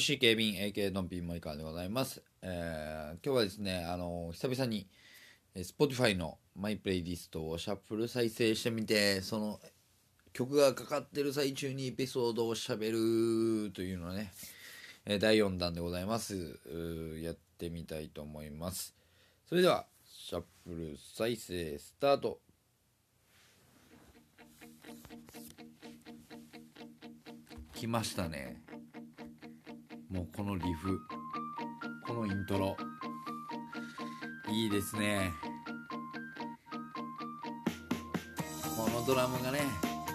[0.00, 4.86] MC 警備員 AK ドンピンモニカーでございます、えー今日はですねあの久々に
[5.54, 9.60] Spotify のマイプレイリストをシャッフル再生してみてその
[10.32, 14.32] 曲がかかってる最中にエピソードをしゃべるというのね、
[15.04, 16.58] え第4弾でございます。
[17.20, 18.94] やってみたいと思います。
[19.46, 22.38] それではシャッフル再生スタート。
[27.74, 28.69] 来ましたね。
[30.10, 31.00] もうこのリフ。
[32.06, 32.76] このイントロ。
[34.50, 35.30] いいですね。
[38.76, 39.60] このドラムがね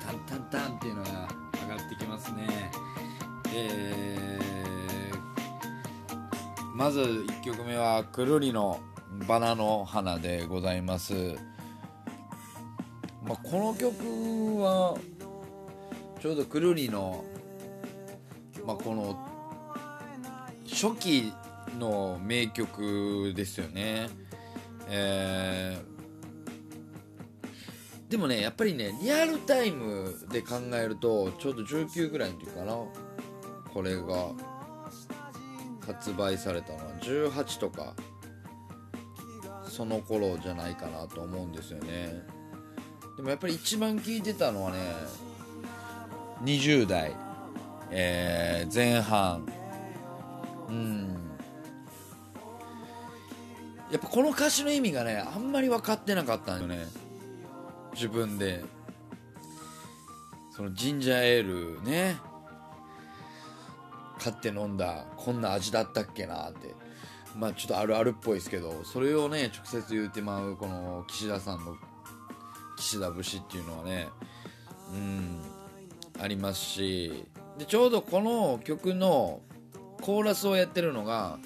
[0.00, 1.28] タンタンタンっていうのが
[1.62, 2.70] 上がってきますね。
[3.54, 4.28] えー
[6.78, 8.78] まず1曲目はくるりの
[9.26, 11.34] バナの花でございます、
[13.26, 13.96] まあ、この曲
[14.62, 14.96] は
[16.20, 17.24] ちょうどくるりの、
[18.64, 19.37] まあ、この
[20.80, 21.32] 初期
[21.76, 24.08] の名曲ですよね。
[24.88, 25.98] えー
[28.08, 32.74] でもねやっぱりねリアルタイムで考えるとちょうど19ぐらいの時かな。
[33.74, 34.30] これが
[35.84, 36.84] 発売されたのは。
[37.02, 37.94] 18とか
[39.66, 42.22] その頃じゃないかなと思うんですよね。
[43.16, 44.78] でもやっぱり一番聴いてたのはね
[46.44, 47.14] 20代、
[47.90, 49.57] えー前半。
[53.90, 56.86] やっぱこの歌詞の意味がねあんまり分かってなかったんよね。
[57.94, 58.64] 自分で。
[60.50, 62.16] そのジンジャーエールね。
[64.18, 66.74] 買って飲んだこんな味だったっけなって。
[67.36, 71.76] まあちょっとあるあるっぽいですけどそれをね直接言うてまうこの岸田さんの
[72.76, 74.08] 岸田節っていうのはね。
[74.92, 75.42] うん。
[76.20, 77.24] ありますし。
[77.56, 79.40] でちょうどこの曲の
[80.02, 81.38] コーラスをやってるのが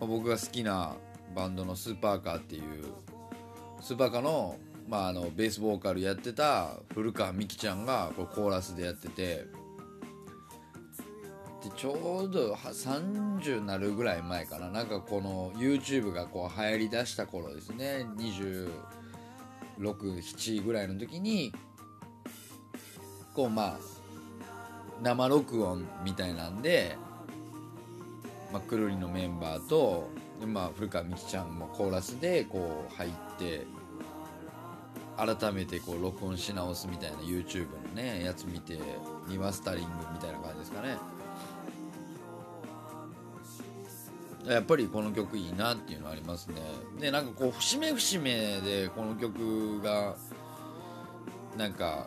[0.00, 0.96] まあ僕が好きな
[1.34, 2.62] バンドのスーパーカーっていう
[3.80, 4.56] スーパーカーの,、
[4.88, 9.46] まあ、あのベースボーカルやってた古川美樹ちゃんがこうコーラスでやってて
[11.64, 14.68] でちょうど30になるぐらい前かな。
[14.68, 18.06] なんかこの YouTube がこう流行りだした頃ですね。
[19.78, 21.54] 267ぐらいの時に
[23.32, 23.78] こうまあ
[25.02, 26.98] 生録音みたいなんで、
[28.54, 30.08] まあ、くるりのメンバーと、
[30.46, 33.66] まあ、古川美樹ちゃんもコーラスでこう入って
[35.16, 38.78] 改めてこう録音し直すみたいな YouTube のねやつ見て
[39.28, 40.96] リマスタリングみたいな感じですかね。
[44.46, 46.54] やっぱりこの曲いいなっていうのはありますね。
[47.00, 50.14] でなんかこう節目節目でこの曲が
[51.56, 52.06] なんか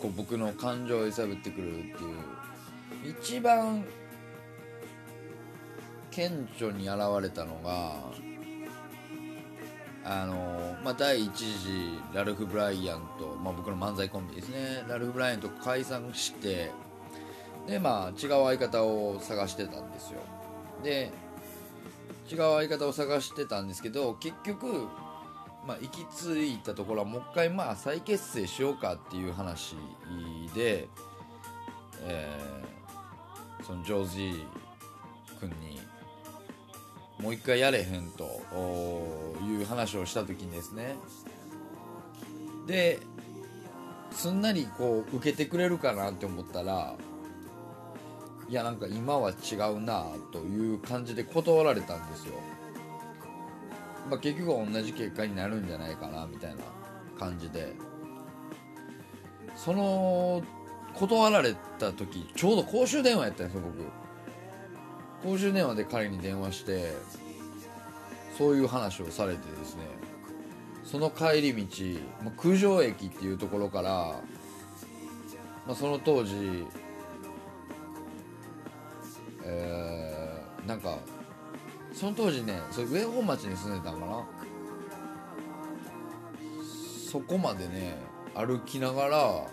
[0.00, 1.88] こう僕の感情を揺さぶってくるって
[3.04, 3.84] いう一番
[6.10, 7.94] 顕著に現れたのが
[10.04, 14.84] あの、まあ、第一次ラルフ・ブライアンと、まあ、僕の漫才コンビですね。
[14.88, 16.70] ラルフ・ブライアンと解散して
[17.66, 20.20] でまあ違う相方を探してたんですよ。
[20.82, 21.12] で
[22.30, 24.88] 違う相方を探してたんですけど結局
[25.66, 29.76] まあ、行き着いたところはもう一回まあ再結成しようかっていう話
[30.54, 30.88] で、
[32.02, 32.70] えー
[33.62, 34.46] そのジョージー
[35.38, 35.78] 君に
[37.20, 38.24] もう一回やれへんと
[39.44, 40.96] いう話をした時にですね。
[42.66, 43.00] で
[44.10, 46.94] すんなりこう受けてくれるかなって思ったら
[48.48, 52.34] いやなんか今は違うなという感じで断られたんですよ。
[54.08, 56.62] まあ、結局は同じ結果になるんじゃないかなみたいな
[57.18, 57.74] 感じで。
[59.56, 60.42] その
[60.94, 63.84] 断られた時ちょうど公衆電話やったんですよ僕。
[65.22, 66.94] 公衆電話で彼に電話して
[68.38, 69.82] そういう話をされてですね
[70.84, 73.90] その帰り道、まあ、九条駅っていうところから、
[75.66, 76.66] まあ、その当時
[79.44, 80.98] えーなんか
[81.92, 84.24] その当時ねそれ上本町に住んでたんかな？
[87.10, 87.96] そこまでね
[88.34, 89.46] 歩きながら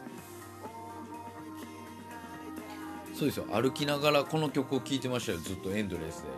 [3.18, 3.46] そうですよ。
[3.50, 5.40] 歩きながらこの曲を聴いてましたよ。
[5.40, 6.30] ずっとエンドレスで。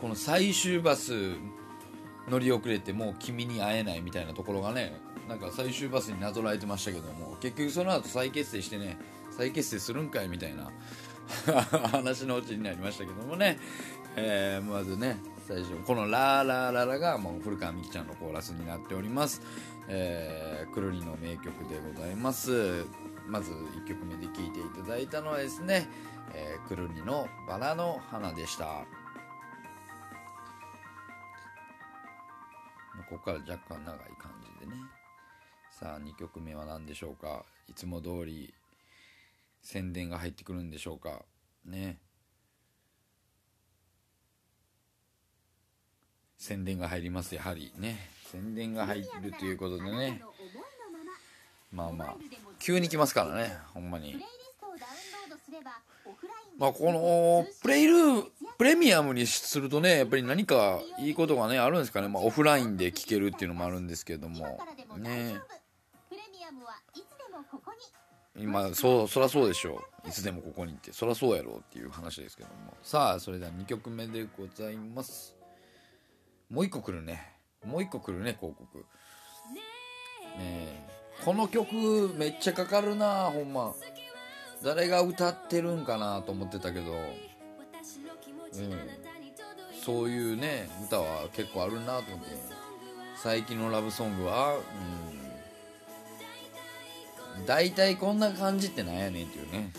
[0.00, 1.34] この最終バス
[2.28, 4.98] 乗り遅れてもう君に会えないみたいなところがね
[5.28, 8.98] なんか最終バスになぞらえてましたけども結局その後再結成してね
[9.30, 10.70] 再結成するんかいみたいな
[11.90, 13.58] 話のうちになりましたけどもね、
[14.16, 15.18] えー、まずね
[15.48, 19.40] 最初この「ラーラーララ」がもう古川美樹ちゃんのコーラスになっております、
[19.88, 22.84] えー、くるりの名曲でございます。
[23.26, 25.88] まず1曲目で聴いていただいたのはですね、
[26.34, 28.84] えー、くるりの「バラの花」でした。
[33.08, 34.76] ここから若干長い感じでね。
[35.70, 37.44] さあ2曲目は何でしょうか？
[37.68, 38.54] いつも通り
[39.62, 41.22] 宣伝が入ってくるんでしょうか？
[41.64, 41.98] ね。
[46.38, 48.10] 宣伝が入りますやはりね。
[48.30, 50.22] 宣伝が入るということでね。
[51.74, 52.16] まあまあ
[52.58, 54.16] 急に来ますからねほんまに。
[56.56, 58.24] まあこのプレイルー
[58.56, 64.58] プレミアムにするとねやっぱり何かいいことがねあるんですかね、まあ、オフラインで聴けるっていうのもあるんですけども。
[64.98, 65.40] ね。
[68.36, 70.08] 今そうそりゃそうでしょう。
[70.08, 70.92] いつでもここにって。
[70.92, 72.74] そりゃそうやろうっていう話ですけども。
[72.82, 75.36] さあそれでは2曲目でございます。
[76.50, 77.32] もう一個来るね。
[77.64, 78.78] もう一個来るね広告。
[80.38, 80.93] ね
[81.24, 83.74] この曲めっちゃかかるなほんま。
[84.62, 86.92] 誰が歌ってるんかなと思ってたけど。
[86.92, 87.04] うん。
[89.84, 92.36] そういうね歌は結構あるなと思って。
[93.16, 94.56] 最近のラブソングは
[97.38, 97.46] うん。
[97.46, 99.72] 大体こんな感じってなんやねんっていうね。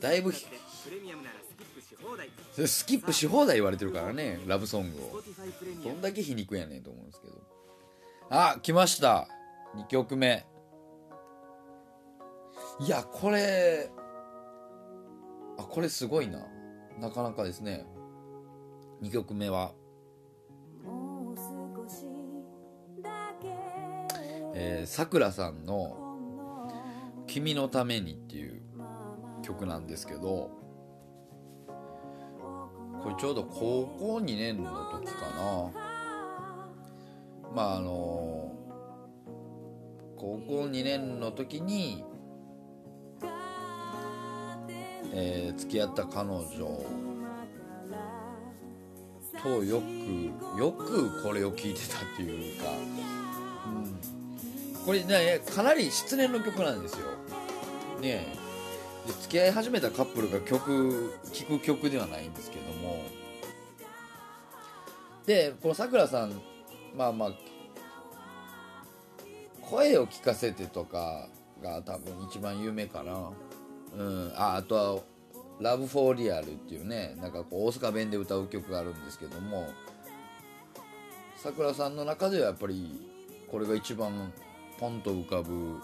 [0.00, 0.46] だいぶス
[2.86, 5.22] キップし放題言われてるからねラブソングを。
[5.84, 7.34] どんだけ皮肉やねんと思うんですけど。
[8.30, 9.28] あ来ました。
[9.76, 10.44] 2曲目。
[12.80, 13.90] いやこれ
[15.58, 16.46] あこれすごいな。
[16.98, 17.86] なかなかですね。
[19.02, 19.72] 2曲目は。
[24.54, 25.96] えさくらさんの
[27.26, 28.62] 「君のために」っていう
[29.42, 30.50] 曲なんですけど
[33.02, 35.70] これちょうど高校2年の時かな。
[37.54, 38.49] まああの
[40.20, 42.04] 高校2年の時に、
[45.14, 46.44] えー、付き合った彼女
[49.42, 52.66] とよくよくこれを聴いてたっていうか、
[53.66, 57.06] うん、これねかなり失恋の曲なんですよ。
[58.02, 58.26] ね
[59.06, 63.02] で付き合い始めたカップルが曲聴く曲ではないんですけども。
[65.24, 66.38] でこのさくらさん
[66.94, 67.32] まあまあ
[69.70, 71.28] 声を聞かせてとか
[71.62, 73.30] が多分一番有名かな。
[73.96, 74.32] うん。
[74.34, 74.98] ああとは
[75.60, 79.68] 「Love for Real」っていうねなんかこう大阪弁で歌う曲があるんですけども
[81.36, 83.08] さくらさんの中ではやっぱり
[83.50, 84.32] これが一番
[84.78, 85.80] ポンと浮かぶ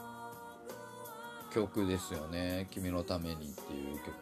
[1.53, 4.15] 曲ですよね「君のために」っていう曲。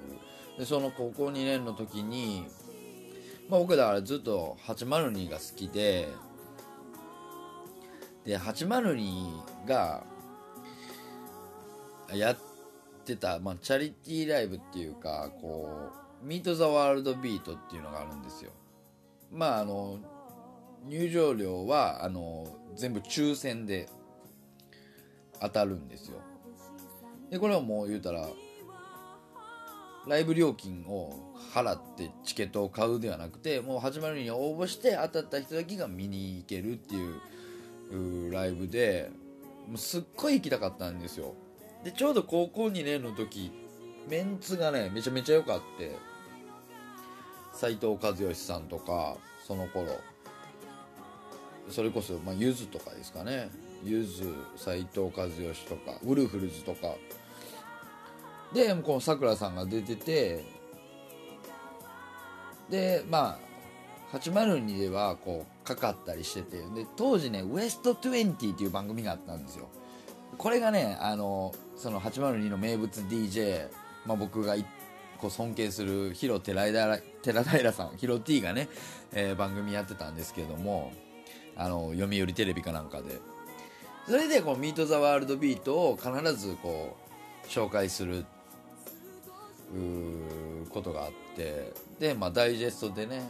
[0.58, 2.46] でその高校2年の時に、
[3.48, 6.08] まあ、僕だからずっと802が好きで
[8.24, 10.04] で802が
[12.12, 12.36] やっ
[13.04, 15.90] てた、まあ、チャリティーライブっていうかこ
[16.22, 18.50] う「ミート・ザ・ワールド・ビート」っていうのがあるんですよ。
[19.30, 19.98] まああの
[20.86, 22.46] 入場料はあの
[22.76, 23.88] 全部抽選で
[25.40, 26.18] 当たるんですよ。
[27.30, 28.28] でこれはもう言うたら
[30.06, 37.20] ライブ料金を払ってチケットを買うではなくてもう始まるに応募して当たった人だけが見に行けるっていう
[38.30, 39.10] ライブで
[39.68, 41.34] もうすっごい行きたかったんですよ。
[41.84, 43.52] でちょうど高校2年の時
[44.08, 45.96] メンツがねめちゃめちゃ良かって
[47.52, 49.98] 斎藤和義さんとかその頃。
[51.70, 53.50] それこそ、まあ、ゆずとかですかね。
[53.82, 56.94] ゆず斎藤和義とかウルフルズとか。
[58.52, 60.44] でこのさくらさんが出てて
[62.70, 63.53] でまあ
[64.18, 69.68] 802ではこうかかったりしててで当時ねウエスト20っていう番組があったんですよ。
[70.38, 73.68] これがねあのその802の名物 DJ、
[74.06, 74.56] まあ、僕が
[75.18, 78.68] こう尊敬するヒロ寺平寺平さんヒロ T がね、
[79.12, 80.92] えー、番組やってたんですけども
[81.56, 83.20] あの読売テレビかなんかで。
[84.06, 86.94] それでこの「ミート・ザ・ワールド・ビート」を必ずこ
[87.42, 88.26] う紹介する
[90.68, 93.22] ことがあってで、まあ、ダイジェストでね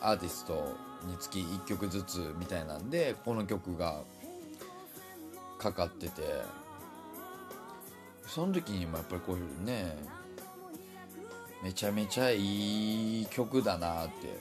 [0.00, 0.76] アーティスト
[1.06, 4.02] につき1曲ずつみたいなんでこの曲が
[5.58, 6.60] かかってて。
[8.26, 9.96] その時にもやっぱりこういうね
[11.64, 14.38] めちゃめちゃいい曲だなって。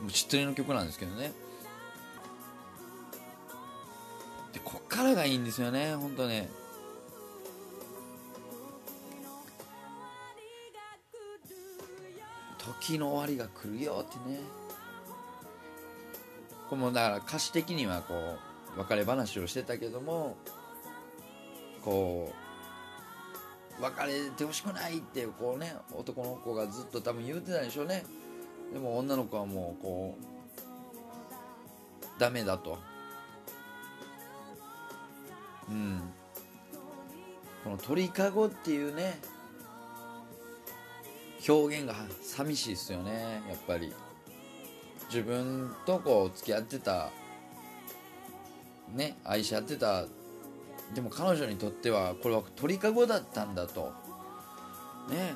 [0.00, 1.32] もう知ってるの曲なんですけどね。
[4.54, 6.48] でこっからがいいんですよね本当ね。
[12.64, 14.38] 時の終わりが来るよってね。
[16.68, 18.36] これもだから歌詞的にはこ
[18.76, 20.36] う別れ話をしてたけども
[21.82, 22.32] こ
[23.78, 28.04] う別れてほしくないってこうね男の子がずっと多分言うてたでしょうね。
[28.72, 30.24] でも女の子はもうこう
[32.18, 32.78] ダメだと。
[35.68, 36.00] うん。
[37.64, 39.20] この鳥かごっていうね
[41.48, 43.92] 表現が寂しいですよねやっぱり。
[45.08, 47.10] 自分とこう付き合ってた
[48.94, 50.06] ね愛し合ってた
[50.94, 53.92] でも彼女にとってはこれは鳥かごだったんだと。
[55.10, 55.34] ね、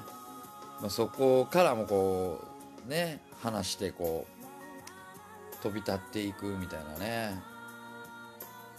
[0.80, 2.42] まあ、そこからもこ
[2.86, 4.26] うね話してこ
[5.52, 7.42] う飛び立っていくみたいなね。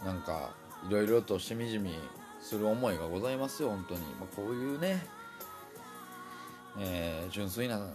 [0.04, 0.52] なんか
[0.88, 1.96] いろいろとしみじみ
[2.40, 5.06] する思いがございますよ本当に、まあ、こういうね、
[6.80, 7.94] えー純粋な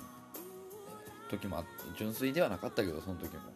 [1.31, 3.41] 時もあって純粋ではなかったけどその時も。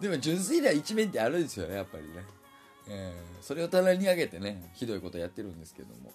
[0.00, 2.24] でも純粋な一面ってあるんですよねやっぱりね、
[2.88, 6.12] えーそれを棚に上げてねひどいことやってるんですけども。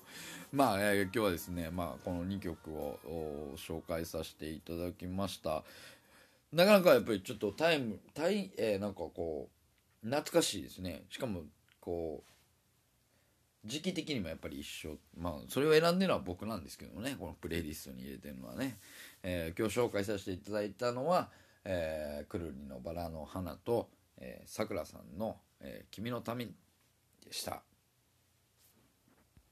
[0.53, 5.63] まあ、えー今日はですね、まあ、この2曲をお紹介させていただきました。
[6.53, 9.49] なかなかやっぱりちょっとタイムタイ、えーなんかこ
[10.03, 11.03] う懐かしいですね。
[11.09, 11.41] しかも
[11.81, 12.31] こう
[13.65, 14.97] 時期的にもやっぱり一緒。
[15.17, 17.15] まあそれを選んでるのは僕なんですけどね。
[17.19, 18.77] このプレイリストに入れてるのはね、
[19.23, 21.31] えー今日紹介させていただいたのは
[21.65, 23.89] 「えーくるりのバラの花」と
[24.45, 26.53] さくら、さんの、えー君のため」で
[27.31, 27.63] した。